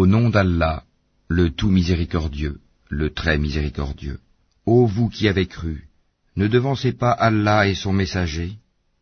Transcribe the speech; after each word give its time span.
Au 0.00 0.06
nom 0.06 0.30
d'Allah, 0.30 0.84
le 1.28 1.50
tout 1.50 1.68
miséricordieux, 1.68 2.58
le 2.88 3.10
très 3.10 3.36
miséricordieux. 3.36 4.18
Ô 4.64 4.86
vous 4.86 5.10
qui 5.10 5.28
avez 5.28 5.44
cru, 5.44 5.88
ne 6.36 6.46
devancez 6.46 6.92
pas 6.92 7.10
Allah 7.10 7.68
et 7.68 7.74
son 7.74 7.92
messager, 7.92 8.52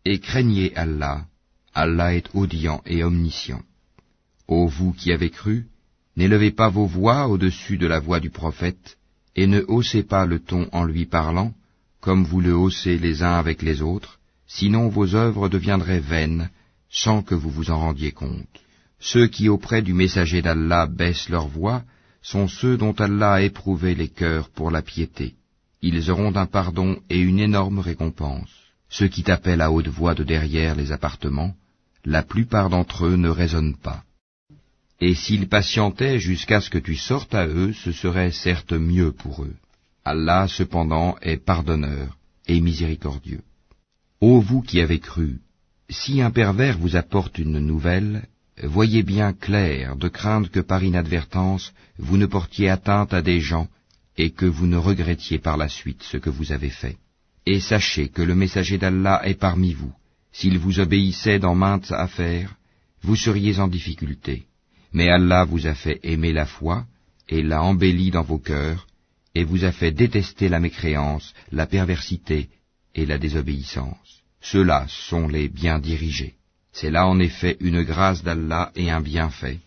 et 0.05 0.19
craignez 0.19 0.75
Allah, 0.75 1.27
Allah 1.73 2.17
est 2.17 2.29
audient 2.35 2.83
et 2.85 3.05
omniscient. 3.05 3.63
Ô 4.49 4.67
vous 4.67 4.93
qui 4.93 5.13
avez 5.13 5.31
cru, 5.31 5.69
n'élevez 6.17 6.51
pas 6.51 6.69
vos 6.69 6.87
voix 6.87 7.29
au-dessus 7.29 7.79
de 7.79 7.87
la 7.87 8.01
voix 8.01 8.19
du 8.19 8.31
prophète, 8.31 8.99
et 9.37 9.47
ne 9.47 9.61
haussez 9.69 10.03
pas 10.03 10.27
le 10.27 10.41
ton 10.41 10.69
en 10.73 10.83
lui 10.83 11.07
parlant, 11.07 11.55
comme 12.01 12.25
vous 12.25 12.41
le 12.41 12.57
haussez 12.57 12.99
les 12.99 13.23
uns 13.23 13.37
avec 13.45 13.63
les 13.63 13.83
autres, 13.83 14.19
sinon 14.49 14.89
vos 14.89 15.15
œuvres 15.15 15.49
deviendraient 15.49 16.01
vaines, 16.01 16.51
sans 16.91 17.23
que 17.23 17.37
vous 17.37 17.51
vous 17.51 17.71
en 17.71 17.79
rendiez 17.79 18.11
compte. 18.11 18.59
Ceux 19.01 19.29
qui 19.29 19.49
auprès 19.49 19.83
du 19.83 19.95
messager 19.95 20.43
d'Allah 20.43 20.87
baissent 20.87 21.29
leur 21.29 21.47
voix 21.47 21.83
sont 22.23 22.49
ceux 22.49 22.77
dont 22.77 22.93
Allah 22.93 23.35
a 23.35 23.43
éprouvé 23.43 23.95
les 23.95 24.09
cœurs 24.09 24.49
pour 24.51 24.71
la 24.71 24.83
piété. 24.83 25.35
Ils 25.83 26.11
auront 26.11 26.35
un 26.35 26.47
pardon 26.47 27.01
et 27.09 27.21
une 27.21 27.39
énorme 27.39 27.79
récompense. 27.79 28.51
Ceux 28.89 29.09
qui 29.09 29.23
t'appellent 29.23 29.61
à 29.61 29.71
haute 29.71 29.89
voix 29.89 30.15
de 30.15 30.25
derrière 30.25 30.75
les 30.75 30.93
appartements, 30.93 31.55
la 32.05 32.23
plupart 32.23 32.71
d'entre 32.71 33.07
eux 33.07 33.17
ne 33.17 33.29
raisonnent 33.29 33.77
pas. 33.77 34.03
Et 35.01 35.15
s'ils 35.15 35.49
patientaient 35.49 36.19
jusqu'à 36.19 36.61
ce 36.61 36.71
que 36.71 36.79
tu 36.79 36.97
sortes 36.97 37.35
à 37.35 37.47
eux, 37.47 37.73
ce 37.73 37.93
serait 37.93 38.33
certes 38.33 38.73
mieux 38.73 39.13
pour 39.13 39.45
eux. 39.45 39.55
Allah 40.05 40.49
cependant 40.49 41.17
est 41.23 41.37
pardonneur 41.37 42.17
et 42.49 42.61
miséricordieux. 42.61 43.43
Ô 44.21 44.41
vous 44.41 44.63
qui 44.63 44.81
avez 44.81 44.99
cru, 44.99 45.39
si 45.89 46.21
un 46.21 46.33
pervers 46.33 46.79
vous 46.79 46.97
apporte 46.97 47.39
une 47.39 47.61
nouvelle, 47.61 48.27
voyez 48.63 49.03
bien 49.03 49.33
clair 49.33 49.97
de 49.97 50.09
craindre 50.09 50.51
que 50.51 50.61
par 50.61 50.83
inadvertance 50.83 51.73
vous 51.99 52.17
ne 52.17 52.27
portiez 52.27 52.69
atteinte 52.69 53.13
à 53.15 53.23
des 53.23 53.41
gens 53.41 53.69
et 54.17 54.31
que 54.31 54.47
vous 54.47 54.67
ne 54.67 54.77
regrettiez 54.77 55.39
par 55.39 55.57
la 55.57 55.69
suite 55.69 56.03
ce 56.03 56.17
que 56.17 56.31
vous 56.31 56.53
avez 56.53 56.71
fait. 56.71 56.97
Et 57.47 57.61
sachez 57.61 58.09
que 58.09 58.23
le 58.23 58.35
messager 58.35 58.79
d'Allah 58.79 59.23
est 59.25 59.39
parmi 59.39 59.73
vous. 59.73 59.93
S'il 60.33 60.59
vous 60.59 60.81
obéissait 60.81 61.39
dans 61.39 61.55
maintes 61.55 61.93
affaires, 61.93 62.57
vous 63.03 63.17
seriez 63.17 63.59
en 63.59 63.69
difficulté. 63.69 64.47
Mais 64.93 65.09
Allah 65.09 65.45
vous 65.45 65.67
a 65.67 65.75
fait 65.75 66.01
aimer 66.03 66.33
la 66.33 66.47
foi, 66.47 66.85
et 67.29 67.43
l'a 67.43 67.63
embellie 67.63 68.11
dans 68.11 68.23
vos 68.23 68.39
cœurs, 68.39 68.87
et 69.35 69.45
vous 69.45 69.65
a 69.65 69.73
fait 69.73 69.93
détester 69.93 70.49
la 70.49 70.61
mécréance, 70.61 71.35
la 71.53 71.67
perversité 71.67 72.49
et 72.95 73.07
la 73.07 73.19
désobéissance. 73.19 74.23
Ceux-là 74.41 74.87
sont 74.89 75.29
les 75.29 75.49
bien 75.49 75.79
dirigés. 75.79 76.38
C'est 76.81 76.91
là 76.91 77.09
en 77.09 77.19
effet 77.19 77.57
une 77.59 77.83
grâce 77.83 78.23
d'Allah 78.23 78.71
et 78.77 78.89
un 78.89 79.01
bienfait. 79.01 79.59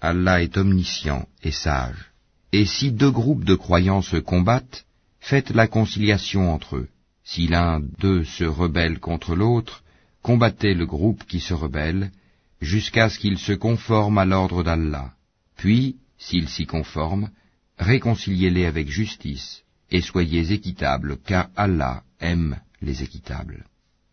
Allah 0.00 0.40
est 0.40 0.56
omniscient 0.56 1.26
et 1.42 1.50
sage. 1.50 2.12
Et 2.52 2.64
si 2.64 2.92
deux 2.92 3.10
groupes 3.10 3.44
de 3.44 3.56
croyants 3.56 4.02
se 4.02 4.18
combattent, 4.18 4.84
faites 5.18 5.50
la 5.50 5.66
conciliation 5.66 6.54
entre 6.54 6.76
eux. 6.76 6.88
Si 7.24 7.48
l'un 7.48 7.80
d'eux 7.80 8.22
se 8.22 8.44
rebelle 8.44 9.00
contre 9.00 9.34
l'autre, 9.34 9.82
combattez 10.22 10.74
le 10.74 10.86
groupe 10.86 11.24
qui 11.24 11.40
se 11.40 11.54
rebelle, 11.54 12.12
jusqu'à 12.60 13.08
ce 13.08 13.18
qu'il 13.18 13.38
se 13.38 13.52
conforme 13.52 14.18
à 14.18 14.24
l'ordre 14.24 14.62
d'Allah. 14.62 15.10
Puis, 15.56 15.96
s'il 16.18 16.48
s'y 16.48 16.66
conforme, 16.66 17.30
réconciliez-les 17.78 18.66
avec 18.66 18.88
justice, 18.88 19.62
et 19.90 20.02
soyez 20.02 20.52
équitables, 20.52 21.18
car 21.26 21.48
Allah 21.56 22.04
aime 22.20 22.60
les 22.80 23.02
équitables. 23.02 23.64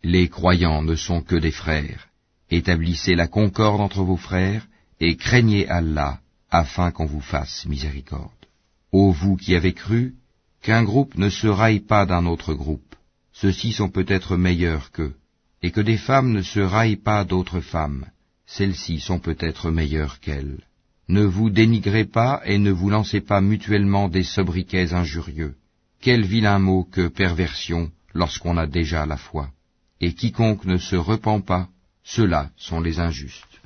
Les 0.02 0.28
croyants 0.28 0.82
ne 0.82 0.96
sont 0.96 1.22
que 1.22 1.36
des 1.36 1.52
frères. 1.52 2.08
Établissez 2.50 3.14
la 3.14 3.26
concorde 3.26 3.80
entre 3.80 4.02
vos 4.02 4.16
frères, 4.16 4.66
et 5.00 5.16
craignez 5.16 5.68
Allah, 5.68 6.20
afin 6.50 6.90
qu'on 6.90 7.06
vous 7.06 7.20
fasse 7.20 7.66
miséricorde. 7.66 8.30
Ô 8.90 9.12
vous 9.12 9.36
qui 9.36 9.54
avez 9.54 9.74
cru, 9.74 10.14
qu'un 10.62 10.82
groupe 10.82 11.16
ne 11.16 11.28
se 11.28 11.46
raille 11.46 11.80
pas 11.80 12.06
d'un 12.06 12.26
autre 12.26 12.54
groupe, 12.54 12.94
ceux-ci 13.32 13.72
sont 13.72 13.90
peut-être 13.90 14.36
meilleurs 14.36 14.90
qu'eux, 14.92 15.14
et 15.62 15.70
que 15.70 15.80
des 15.80 15.98
femmes 15.98 16.32
ne 16.32 16.42
se 16.42 16.60
raillent 16.60 16.96
pas 16.96 17.24
d'autres 17.24 17.60
femmes, 17.60 18.06
celles-ci 18.46 18.98
sont 18.98 19.18
peut-être 19.18 19.70
meilleures 19.70 20.20
qu'elles. 20.20 20.60
Ne 21.08 21.24
vous 21.24 21.50
dénigrez 21.50 22.04
pas 22.04 22.40
et 22.44 22.58
ne 22.58 22.70
vous 22.70 22.90
lancez 22.90 23.20
pas 23.20 23.40
mutuellement 23.40 24.08
des 24.08 24.24
sobriquets 24.24 24.92
injurieux. 24.92 25.54
Quel 26.00 26.24
vilain 26.24 26.58
mot 26.58 26.84
que 26.84 27.08
perversion 27.08 27.90
lorsqu'on 28.14 28.56
a 28.56 28.66
déjà 28.66 29.06
la 29.06 29.16
foi. 29.16 29.50
Et 30.00 30.14
quiconque 30.14 30.64
ne 30.64 30.78
se 30.78 30.96
repent 30.96 31.40
pas, 31.40 31.68
ceux-là 32.14 32.50
sont 32.56 32.80
les 32.80 32.96
injustes. 33.00 33.56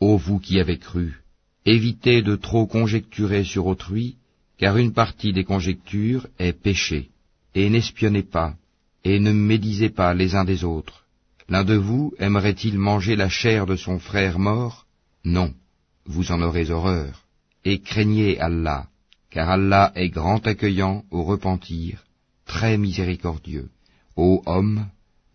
Ô 0.00 0.16
vous 0.16 0.38
qui 0.38 0.60
avez 0.60 0.78
cru, 0.78 1.06
évitez 1.64 2.22
de 2.22 2.36
trop 2.36 2.66
conjecturer 2.66 3.44
sur 3.44 3.66
autrui, 3.66 4.16
car 4.58 4.76
une 4.76 4.92
partie 4.92 5.32
des 5.32 5.44
conjectures 5.44 6.26
est 6.38 6.58
péché, 6.68 7.10
et 7.54 7.68
n'espionnez 7.70 8.26
pas, 8.36 8.54
et 9.04 9.18
ne 9.20 9.32
médisez 9.32 9.90
pas 9.90 10.14
les 10.14 10.34
uns 10.34 10.44
des 10.52 10.62
autres, 10.64 11.04
L'un 11.48 11.64
de 11.64 11.74
vous 11.74 12.14
aimerait-il 12.18 12.78
manger 12.78 13.16
la 13.16 13.28
chair 13.28 13.66
de 13.66 13.76
son 13.76 13.98
frère 13.98 14.38
mort? 14.38 14.86
Non, 15.24 15.52
vous 16.06 16.32
en 16.32 16.40
aurez 16.40 16.70
horreur. 16.70 17.24
Et 17.64 17.80
craignez 17.80 18.40
Allah, 18.40 18.88
car 19.30 19.50
Allah 19.50 19.92
est 19.94 20.08
grand 20.08 20.46
accueillant 20.46 21.04
au 21.10 21.22
repentir, 21.22 22.04
très 22.46 22.78
miséricordieux. 22.78 23.68
Ô 24.16 24.42
homme, 24.46 24.86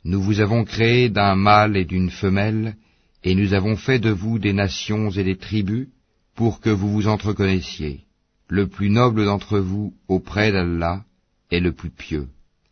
nous 0.04 0.22
vous 0.22 0.40
avons 0.40 0.64
créé 0.64 1.10
d'un 1.10 1.36
mâle 1.36 1.76
et 1.76 1.86
d'une 1.86 2.10
femelle, 2.10 2.76
et 3.24 3.36
nous 3.36 3.54
avons 3.54 3.76
fait 3.76 4.00
de 4.00 4.10
vous 4.10 4.40
des 4.40 4.54
nations 4.54 5.10
et 5.10 5.24
des 5.24 5.38
tribus, 5.38 5.88
pour 6.36 6.62
que 6.62 6.70
vous 6.70 6.90
vous 6.90 7.08
entreconnaissiez. 7.08 8.06
Le 8.48 8.68
plus 8.68 8.90
noble 8.90 9.26
d'entre 9.26 9.60
vous 9.60 9.94
auprès 10.08 10.52
d'Allah 10.52 11.04
est 11.52 11.60
le 11.60 11.74
plus 11.74 11.90
pieux. 11.90 12.30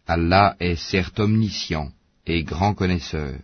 Allah 0.08 0.56
est 0.60 0.76
certes 0.76 1.20
omniscient, 1.20 1.92
et 2.26 2.44
grand 2.44 2.74
connaisseur. 2.74 3.38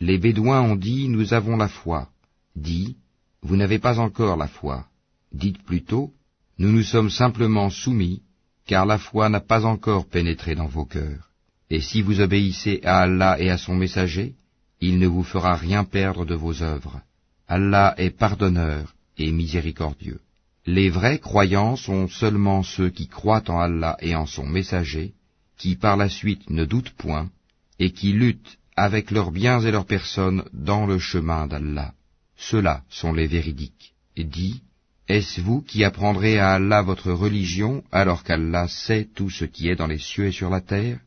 Les 0.00 0.18
Bédouins 0.18 0.62
ont 0.62 0.76
dit, 0.76 1.08
nous 1.08 1.34
avons 1.34 1.56
la 1.56 1.68
foi. 1.68 2.08
Dit, 2.54 2.96
vous 3.42 3.56
n'avez 3.56 3.78
pas 3.78 3.98
encore 3.98 4.36
la 4.36 4.48
foi. 4.48 4.86
Dites 5.32 5.62
plutôt, 5.62 6.12
nous 6.58 6.72
nous 6.72 6.82
sommes 6.82 7.10
simplement 7.10 7.68
soumis, 7.68 8.22
car 8.66 8.86
la 8.86 8.98
foi 8.98 9.28
n'a 9.28 9.40
pas 9.40 9.64
encore 9.66 10.06
pénétré 10.06 10.54
dans 10.54 10.66
vos 10.66 10.86
cœurs. 10.86 11.30
Et 11.70 11.80
si 11.80 12.02
vous 12.02 12.20
obéissez 12.20 12.80
à 12.84 13.00
Allah 13.00 13.40
et 13.40 13.50
à 13.50 13.58
son 13.58 13.74
messager, 13.74 14.34
il 14.80 14.98
ne 14.98 15.06
vous 15.06 15.24
fera 15.24 15.54
rien 15.56 15.84
perdre 15.84 16.24
de 16.24 16.34
vos 16.34 16.62
œuvres. 16.62 17.00
Allah 17.48 17.94
est 17.98 18.10
pardonneur 18.10 18.94
et 19.18 19.32
miséricordieux. 19.32 20.20
Les 20.66 20.90
vrais 20.90 21.18
croyants 21.18 21.76
sont 21.76 22.08
seulement 22.08 22.62
ceux 22.62 22.90
qui 22.90 23.06
croient 23.08 23.48
en 23.48 23.58
Allah 23.58 23.96
et 24.00 24.14
en 24.16 24.26
son 24.26 24.46
messager, 24.46 25.14
qui 25.56 25.76
par 25.76 25.96
la 25.96 26.08
suite 26.08 26.50
ne 26.50 26.64
doutent 26.64 26.90
point, 26.90 27.30
et 27.78 27.92
qui 27.92 28.12
luttent 28.12 28.58
avec 28.76 29.10
leurs 29.10 29.30
biens 29.30 29.60
et 29.60 29.70
leurs 29.70 29.86
personnes 29.86 30.44
dans 30.52 30.86
le 30.86 30.98
chemin 30.98 31.46
d'Allah. 31.46 31.94
Ceux-là 32.36 32.82
sont 32.90 33.12
les 33.12 33.26
véridiques. 33.26 33.94
Dit, 34.16 34.62
est-ce 35.08 35.40
vous 35.40 35.62
qui 35.62 35.84
apprendrez 35.84 36.38
à 36.38 36.54
Allah 36.54 36.82
votre 36.82 37.12
religion 37.12 37.84
alors 37.92 38.24
qu'Allah 38.24 38.66
sait 38.66 39.08
tout 39.14 39.30
ce 39.30 39.44
qui 39.44 39.68
est 39.68 39.76
dans 39.76 39.86
les 39.86 39.98
cieux 39.98 40.26
et 40.26 40.32
sur 40.32 40.50
la 40.50 40.60
terre? 40.60 40.98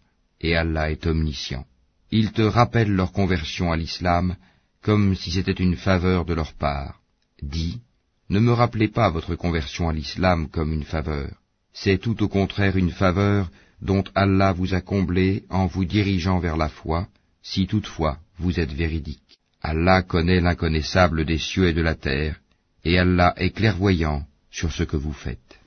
Et 0.42 0.56
Allah 0.56 0.92
est 0.92 1.06
omniscient. 1.06 1.66
Ils 2.12 2.32
te 2.32 2.42
rappellent 2.42 2.96
leur 2.96 3.12
conversion 3.12 3.72
à 3.72 3.78
l'islam 3.78 4.36
comme 4.82 5.16
si 5.16 5.32
c'était 5.32 5.52
une 5.52 5.76
faveur 5.76 6.26
de 6.26 6.34
leur 6.34 6.54
part. 6.54 7.00
Dis, 7.42 7.80
ne 8.30 8.40
me 8.40 8.52
rappelez 8.52 8.88
pas 8.88 9.10
votre 9.10 9.36
conversion 9.36 9.90
à 9.90 9.94
l'islam 9.94 10.50
comme 10.50 10.74
une 10.74 10.84
faveur. 10.84 11.32
C'est 11.74 11.98
tout 11.98 12.22
au 12.24 12.28
contraire 12.28 12.78
une 12.78 12.92
faveur 12.92 13.50
dont 13.82 14.04
Allah 14.16 14.52
vous 14.54 14.74
a 14.74 14.82
comblé 14.82 15.46
en 15.50 15.66
vous 15.68 15.86
dirigeant 15.86 16.40
vers 16.40 16.58
la 16.58 16.70
foi, 16.70 17.08
si 17.42 17.68
toutefois 17.68 18.20
vous 18.38 18.60
êtes 18.60 18.74
véridique. 18.74 19.40
Allah 19.62 20.02
connaît 20.04 20.42
l'inconnaissable 20.42 21.26
des 21.26 21.38
cieux 21.38 21.68
et 21.68 21.74
de 21.74 21.82
la 21.82 21.96
terre, 21.96 22.40
et 22.86 22.98
Allah 22.98 23.34
est 23.38 23.52
clairvoyant 23.52 24.26
sur 24.52 24.72
ce 24.72 24.84
que 24.84 24.98
vous 24.98 25.14
faites. 25.14 25.60